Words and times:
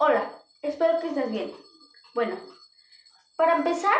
Hola, 0.00 0.30
espero 0.62 1.00
que 1.00 1.08
estés 1.08 1.28
bien. 1.28 1.50
Bueno, 2.14 2.36
para 3.36 3.56
empezar, 3.56 3.96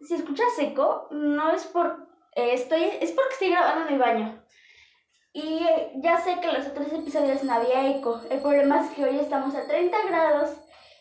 si 0.00 0.16
escuchas 0.16 0.52
seco, 0.56 1.06
no 1.12 1.52
es 1.52 1.62
por 1.66 2.08
eh, 2.34 2.54
estoy 2.54 2.82
es 3.00 3.12
porque 3.12 3.32
estoy 3.34 3.50
grabando 3.50 3.86
en 3.86 3.94
el 3.94 4.00
baño. 4.00 4.42
Y 5.32 5.64
ya 6.02 6.18
sé 6.18 6.40
que 6.40 6.50
los 6.50 6.66
otros 6.66 6.92
episodios 6.92 7.44
no 7.44 7.54
había 7.54 7.96
eco. 7.96 8.20
El 8.28 8.40
problema 8.40 8.80
es 8.80 8.90
que 8.90 9.04
hoy 9.04 9.20
estamos 9.20 9.54
a 9.54 9.68
30 9.68 9.96
grados 10.08 10.50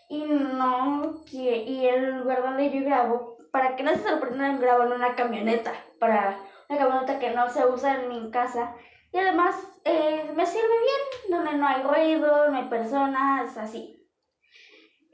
y 0.09 0.25
no 0.25 1.23
y 1.31 1.87
el 1.87 2.19
lugar 2.19 2.43
donde 2.43 2.69
yo 2.69 2.85
grabo, 2.85 3.37
para 3.51 3.75
que 3.75 3.81
no 3.81 3.95
se 3.95 4.03
sorprendan, 4.03 4.61
grabo 4.61 4.83
en 4.83 4.91
una 4.91 5.15
camioneta, 5.15 5.73
para 5.99 6.37
una 6.69 6.77
camioneta 6.77 7.17
que 7.17 7.31
no 7.31 7.49
se 7.49 7.65
usa 7.65 7.95
en 7.95 8.09
mi 8.09 8.29
casa. 8.29 8.75
Y 9.11 9.17
además 9.17 9.55
eh, 9.85 10.31
me 10.35 10.45
sirve 10.45 10.67
bien, 10.67 11.35
donde 11.35 11.57
no 11.57 11.67
hay 11.67 11.81
ruido, 11.81 12.51
no 12.51 12.57
hay 12.57 12.69
personas, 12.69 13.57
así. 13.57 14.04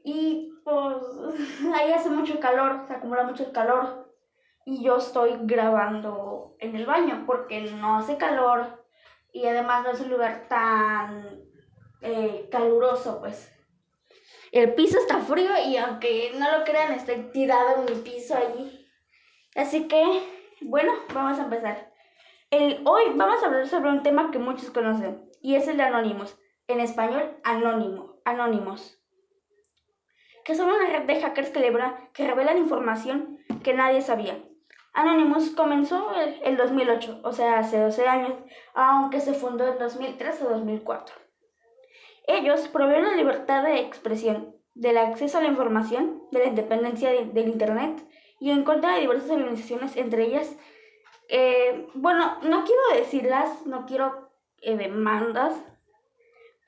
Y 0.04 0.54
pues 0.64 0.98
ahí 1.76 1.92
hace 1.92 2.10
mucho 2.10 2.40
calor, 2.40 2.86
se 2.88 2.94
acumula 2.94 3.24
mucho 3.24 3.52
calor. 3.52 4.12
Y 4.66 4.84
yo 4.84 4.98
estoy 4.98 5.38
grabando 5.42 6.56
en 6.60 6.76
el 6.76 6.86
baño 6.86 7.24
porque 7.26 7.62
no 7.62 7.98
hace 7.98 8.18
calor 8.18 8.86
y 9.34 9.46
además 9.48 9.84
no 9.84 9.92
es 9.92 10.02
un 10.02 10.12
lugar 10.12 10.46
tan 10.48 11.42
eh, 12.02 12.48
caluroso, 12.52 13.20
pues. 13.20 13.52
El 14.52 14.76
piso 14.76 15.00
está 15.00 15.20
frío 15.20 15.50
y 15.66 15.78
aunque 15.78 16.34
no 16.38 16.58
lo 16.58 16.64
crean, 16.64 16.92
estoy 16.92 17.32
tirado 17.32 17.78
en 17.78 17.86
mi 17.86 18.02
piso 18.02 18.36
allí. 18.36 18.88
Así 19.56 19.88
que, 19.88 20.04
bueno, 20.62 20.92
vamos 21.14 21.40
a 21.40 21.46
empezar. 21.46 21.92
El, 22.52 22.82
hoy 22.86 23.04
vamos 23.16 23.42
a 23.42 23.48
hablar 23.48 23.68
sobre 23.68 23.90
un 23.90 24.04
tema 24.04 24.30
que 24.30 24.40
muchos 24.40 24.70
conocen 24.70 25.28
y 25.42 25.56
es 25.56 25.68
el 25.68 25.78
de 25.78 25.84
Anonymous. 25.84 26.38
En 26.68 26.80
español, 26.82 27.38
anónimo, 27.44 28.22
anónimos 28.26 29.01
que 30.44 30.56
son 30.56 30.70
una 30.70 30.88
red 30.88 31.04
de 31.04 31.22
hackers 31.22 31.50
que, 31.50 31.74
que 32.14 32.28
revelan 32.28 32.58
información 32.58 33.40
que 33.64 33.74
nadie 33.74 34.02
sabía. 34.02 34.38
Anonymous 34.94 35.52
comenzó 35.52 36.12
el 36.44 36.58
2008, 36.58 37.22
o 37.24 37.32
sea, 37.32 37.60
hace 37.60 37.80
12 37.80 38.08
años, 38.08 38.34
aunque 38.74 39.22
se 39.22 39.34
fundó 39.34 39.68
en 39.68 39.80
2003 39.80 40.42
o 40.42 40.50
2004. 40.50 41.16
Ellos 42.28 42.68
proveen 42.68 43.04
la 43.04 43.16
libertad 43.16 43.64
de 43.64 43.80
expresión, 43.80 44.56
del 44.74 44.98
acceso 44.98 45.38
a 45.38 45.42
la 45.42 45.48
información, 45.48 46.24
de 46.32 46.40
la 46.40 46.46
independencia 46.46 47.10
del 47.10 47.48
Internet 47.48 48.06
y 48.40 48.52
en 48.52 48.64
contra 48.64 48.96
de 48.96 49.02
diversas 49.02 49.30
organizaciones, 49.32 49.96
entre 49.96 50.26
ellas, 50.26 50.58
eh, 51.30 51.88
bueno, 51.94 52.40
no 52.42 52.66
quiero 52.66 52.82
decirlas, 52.96 53.66
no 53.66 53.86
quiero 53.86 54.30
eh, 54.62 54.76
demandas, 54.76 55.56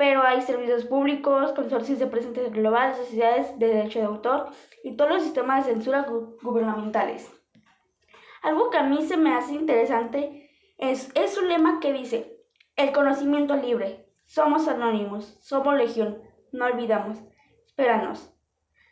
pero 0.03 0.21
hay 0.21 0.41
servicios 0.41 0.83
públicos, 0.83 1.53
consorcios 1.53 1.97
de 1.97 2.07
presentes 2.07 2.51
global, 2.51 2.93
sociedades 2.93 3.57
de 3.57 3.67
derecho 3.67 3.99
de 3.99 4.05
autor 4.05 4.49
y 4.83 4.97
todos 4.97 5.11
los 5.11 5.23
sistemas 5.23 5.65
de 5.65 5.71
censura 5.71 6.05
gubernamentales. 6.41 7.31
Algo 8.41 8.69
que 8.69 8.79
a 8.79 8.83
mí 8.83 9.01
se 9.07 9.15
me 9.15 9.33
hace 9.33 9.53
interesante 9.53 10.51
es, 10.77 11.09
es 11.15 11.41
lema 11.41 11.79
que 11.79 11.93
dice, 11.93 12.37
el 12.75 12.91
conocimiento 12.91 13.55
libre, 13.55 14.05
somos 14.25 14.67
anónimos, 14.67 15.37
somos 15.41 15.73
legión, 15.75 16.21
no 16.51 16.65
olvidamos, 16.65 17.19
espéranos. 17.65 18.29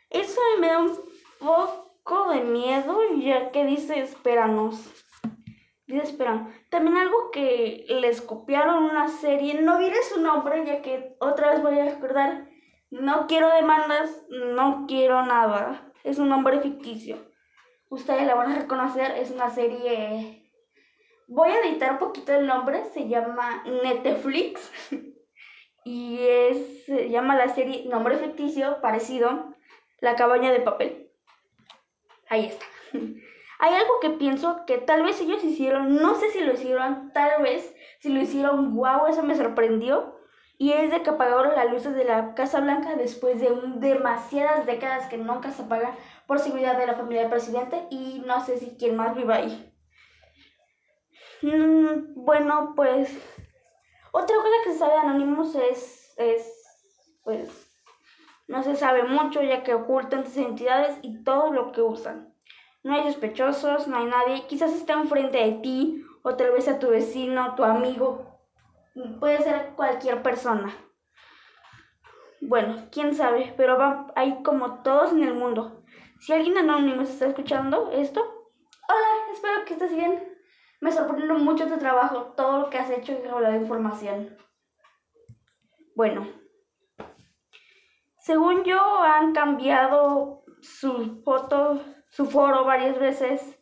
Eso 0.08 0.40
me 0.60 0.68
da 0.68 0.78
un 0.78 0.98
poco 1.38 2.32
de 2.32 2.40
miedo 2.40 2.98
ya 3.20 3.50
que 3.50 3.66
dice 3.66 4.00
espéranos. 4.00 4.90
Espéranos. 6.00 6.52
También 6.70 6.96
algo 6.96 7.30
que 7.30 7.84
les 7.88 8.22
copiaron 8.22 8.84
una 8.84 9.08
serie, 9.08 9.60
no 9.60 9.78
diré 9.78 10.02
su 10.02 10.20
nombre 10.20 10.64
ya 10.64 10.82
que 10.82 11.16
otra 11.20 11.50
vez 11.50 11.62
voy 11.62 11.78
a 11.78 11.84
recordar, 11.84 12.48
no 12.90 13.26
quiero 13.26 13.48
demandas, 13.50 14.24
no 14.28 14.86
quiero 14.86 15.24
nada, 15.24 15.92
es 16.04 16.18
un 16.18 16.28
nombre 16.28 16.60
ficticio 16.60 17.32
ustedes 17.92 18.26
la 18.26 18.34
van 18.34 18.52
a 18.52 18.58
reconocer, 18.58 19.12
es 19.12 19.30
una 19.30 19.50
serie... 19.50 20.38
Voy 21.28 21.50
a 21.50 21.60
editar 21.60 21.92
un 21.92 21.98
poquito 21.98 22.34
el 22.34 22.46
nombre, 22.46 22.84
se 22.86 23.08
llama 23.08 23.64
Netflix 23.64 24.70
y 25.84 26.18
es, 26.20 26.84
se 26.84 27.10
llama 27.10 27.36
la 27.36 27.48
serie, 27.48 27.86
nombre 27.88 28.16
ficticio, 28.16 28.80
parecido, 28.80 29.54
La 30.00 30.16
cabaña 30.16 30.52
de 30.52 30.60
papel. 30.60 31.10
Ahí 32.28 32.46
está. 32.46 32.66
Hay 33.62 33.74
algo 33.74 34.00
que 34.00 34.10
pienso 34.10 34.66
que 34.66 34.78
tal 34.78 35.04
vez 35.04 35.20
ellos 35.20 35.44
hicieron, 35.44 35.94
no 36.02 36.16
sé 36.16 36.30
si 36.32 36.40
lo 36.40 36.52
hicieron, 36.52 37.12
tal 37.12 37.44
vez 37.44 37.72
si 38.00 38.08
lo 38.08 38.20
hicieron, 38.20 38.74
wow, 38.74 39.06
eso 39.06 39.22
me 39.22 39.36
sorprendió. 39.36 40.16
Y 40.58 40.72
es 40.72 40.90
de 40.90 41.04
que 41.04 41.10
apagaron 41.10 41.54
las 41.54 41.70
luces 41.70 41.94
de 41.94 42.02
la 42.02 42.34
Casa 42.34 42.58
Blanca 42.58 42.96
después 42.96 43.40
de 43.40 43.52
demasiadas 43.76 44.66
décadas 44.66 45.06
que 45.06 45.16
nunca 45.16 45.52
se 45.52 45.62
apagan 45.62 45.94
por 46.26 46.40
seguridad 46.40 46.76
de 46.76 46.88
la 46.88 46.96
familia 46.96 47.20
del 47.20 47.30
presidente 47.30 47.86
y 47.88 48.20
no 48.26 48.44
sé 48.44 48.58
si 48.58 48.74
quién 48.76 48.96
más 48.96 49.14
viva 49.14 49.36
ahí. 49.36 49.72
Mm, 51.42 52.14
bueno, 52.16 52.72
pues 52.74 53.16
otra 54.10 54.36
cosa 54.38 54.56
que 54.64 54.72
se 54.72 54.78
sabe 54.80 54.94
de 54.94 54.98
Anonymous 54.98 55.54
es, 55.54 56.14
es, 56.16 57.20
pues, 57.22 57.48
no 58.48 58.64
se 58.64 58.74
sabe 58.74 59.04
mucho 59.04 59.40
ya 59.40 59.62
que 59.62 59.74
ocultan 59.74 60.24
sus 60.24 60.36
identidades 60.36 60.98
y 61.02 61.22
todo 61.22 61.52
lo 61.52 61.70
que 61.70 61.80
usan. 61.80 62.31
No 62.82 62.94
hay 62.94 63.04
sospechosos, 63.04 63.86
no 63.86 63.96
hay 63.96 64.06
nadie, 64.06 64.46
quizás 64.48 64.72
esté 64.72 64.92
enfrente 64.92 65.38
de 65.38 65.52
ti 65.62 66.04
o 66.22 66.34
tal 66.36 66.52
vez 66.52 66.68
a 66.68 66.78
tu 66.78 66.88
vecino, 66.88 67.54
tu 67.54 67.64
amigo, 67.64 68.40
puede 69.20 69.38
ser 69.38 69.72
cualquier 69.76 70.22
persona. 70.22 70.74
Bueno, 72.40 72.88
quién 72.90 73.14
sabe, 73.14 73.54
pero 73.56 73.78
va, 73.78 74.12
hay 74.16 74.42
como 74.42 74.82
todos 74.82 75.12
en 75.12 75.22
el 75.22 75.34
mundo. 75.34 75.84
Si 76.20 76.32
alguien 76.32 76.58
anónimo 76.58 77.02
está 77.02 77.26
escuchando 77.26 77.90
esto, 77.92 78.20
hola, 78.88 79.32
espero 79.32 79.64
que 79.64 79.74
estés 79.74 79.94
bien. 79.94 80.32
Me 80.80 80.90
sorprende 80.90 81.32
mucho 81.34 81.68
tu 81.68 81.78
trabajo, 81.78 82.32
todo 82.36 82.58
lo 82.62 82.70
que 82.70 82.78
has 82.78 82.90
hecho 82.90 83.12
y 83.12 83.16
de 83.16 83.56
información. 83.56 84.36
Bueno, 85.94 86.26
según 88.18 88.64
yo 88.64 88.80
han 89.02 89.32
cambiado 89.32 90.44
su 90.60 91.22
foto, 91.24 91.80
su 92.12 92.26
foro 92.26 92.64
varias 92.64 92.98
veces, 92.98 93.58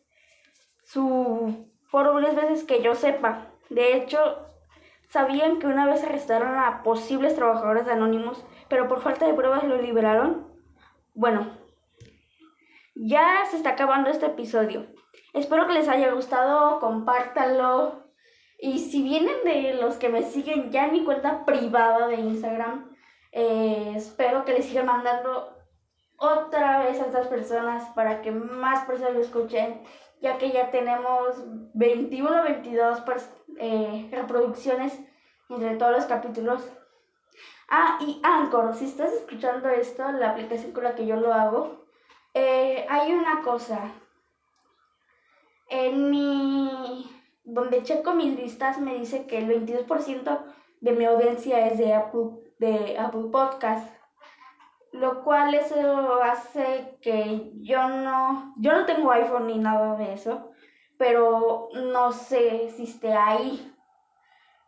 su 0.83 1.69
foro 1.85 2.13
varias 2.13 2.35
veces 2.35 2.65
que 2.65 2.83
yo 2.83 2.95
sepa. 2.95 3.47
De 3.69 3.95
hecho, 3.95 4.19
sabían 5.07 5.59
que 5.59 5.67
una 5.67 5.85
vez 5.85 6.03
arrestaron 6.03 6.59
a 6.59 6.83
posibles 6.83 7.35
trabajadores 7.35 7.87
anónimos, 7.87 8.43
pero 8.67 8.89
por 8.89 9.01
falta 9.01 9.25
de 9.25 9.33
pruebas 9.33 9.63
lo 9.63 9.81
liberaron. 9.81 10.51
Bueno, 11.13 11.57
ya 12.93 13.45
se 13.49 13.55
está 13.55 13.69
acabando 13.71 14.09
este 14.09 14.25
episodio. 14.25 14.85
Espero 15.33 15.65
que 15.65 15.73
les 15.73 15.87
haya 15.87 16.11
gustado, 16.11 16.81
compártanlo. 16.81 18.03
Y 18.59 18.79
si 18.79 19.01
vienen 19.01 19.45
de 19.45 19.75
los 19.75 19.95
que 19.95 20.09
me 20.09 20.23
siguen 20.23 20.71
ya 20.71 20.87
en 20.87 20.91
mi 20.91 21.05
cuenta 21.05 21.45
privada 21.45 22.09
de 22.09 22.15
Instagram, 22.15 22.93
eh, 23.31 23.93
espero 23.95 24.43
que 24.43 24.53
les 24.53 24.65
sigan 24.65 24.87
mandando 24.87 25.60
otra 26.21 26.83
vez 26.83 27.01
a 27.01 27.07
estas 27.07 27.27
personas 27.27 27.83
para 27.95 28.21
que 28.21 28.31
más 28.31 28.85
personas 28.85 29.15
lo 29.15 29.21
escuchen, 29.21 29.81
ya 30.21 30.37
que 30.37 30.51
ya 30.51 30.69
tenemos 30.69 31.43
21 31.73 32.41
o 32.41 32.43
22 32.43 33.03
eh, 33.57 34.07
reproducciones 34.11 34.99
entre 35.49 35.75
todos 35.77 35.93
los 35.93 36.05
capítulos. 36.05 36.61
Ah, 37.67 37.97
y 38.01 38.21
Anchor, 38.21 38.75
si 38.75 38.85
estás 38.85 39.11
escuchando 39.13 39.67
esto, 39.69 40.11
la 40.11 40.29
aplicación 40.29 40.73
con 40.73 40.83
la 40.83 40.93
que 40.93 41.07
yo 41.07 41.15
lo 41.15 41.33
hago, 41.33 41.85
eh, 42.35 42.85
hay 42.87 43.13
una 43.13 43.41
cosa. 43.41 43.91
En 45.69 46.11
mi. 46.11 47.09
Donde 47.43 47.81
checo 47.81 48.13
mis 48.13 48.37
vistas, 48.37 48.79
me 48.79 48.93
dice 48.93 49.25
que 49.25 49.39
el 49.39 49.47
22% 49.47 50.43
de 50.81 50.91
mi 50.91 51.05
audiencia 51.05 51.65
es 51.65 51.79
de 51.79 51.95
Apple, 51.95 52.29
de 52.59 52.99
Apple 52.99 53.29
Podcast. 53.31 54.00
Lo 54.91 55.23
cual 55.23 55.53
eso 55.55 56.21
hace 56.21 56.97
que 57.01 57.51
yo 57.61 57.87
no. 57.87 58.53
Yo 58.57 58.73
no 58.73 58.85
tengo 58.85 59.11
iPhone 59.11 59.47
ni 59.47 59.57
nada 59.57 59.95
de 59.95 60.13
eso. 60.13 60.51
Pero 60.97 61.69
no 61.73 62.11
sé 62.11 62.69
si 62.75 62.83
esté 62.83 63.13
ahí. 63.13 63.73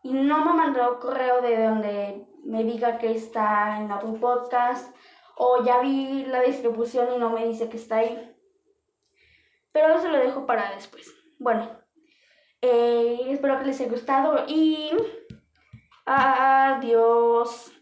Y 0.01 0.13
no 0.13 0.43
me 0.45 0.53
mandó 0.53 0.99
correo 0.99 1.41
de 1.41 1.65
donde 1.65 2.27
me 2.43 2.63
diga 2.63 2.97
que 2.97 3.11
está 3.11 3.79
en 3.79 3.91
Apple 3.91 4.19
Podcast 4.19 4.93
o 5.35 5.63
ya 5.63 5.79
vi 5.79 6.25
la 6.25 6.41
distribución 6.41 7.13
y 7.15 7.17
no 7.17 7.29
me 7.29 7.45
dice 7.47 7.69
que 7.69 7.77
está 7.77 7.97
ahí. 7.97 8.35
Pero 9.71 9.95
eso 9.95 10.09
lo 10.09 10.19
dejo 10.19 10.45
para 10.45 10.75
después. 10.75 11.13
Bueno, 11.39 11.69
eh, 12.61 13.19
espero 13.29 13.59
que 13.59 13.65
les 13.65 13.79
haya 13.81 13.89
gustado 13.89 14.45
y 14.47 14.91
adiós. 16.05 17.72